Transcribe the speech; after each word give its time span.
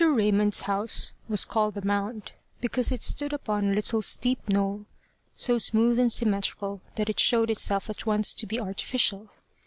RAYMOND'S 0.03 0.61
house 0.61 1.13
was 1.29 1.45
called 1.45 1.75
The 1.75 1.85
Mound, 1.85 2.31
because 2.59 2.91
it 2.91 3.03
stood 3.03 3.33
upon 3.33 3.69
a 3.69 3.75
little 3.75 4.01
steep 4.01 4.39
knoll, 4.49 4.87
so 5.35 5.59
smooth 5.59 5.99
and 5.99 6.11
symmetrical 6.11 6.81
that 6.95 7.07
it 7.07 7.19
showed 7.19 7.51
itself 7.51 7.87
at 7.87 8.07
once 8.07 8.33
to 8.33 8.47
be 8.47 8.59
artificial. 8.59 9.29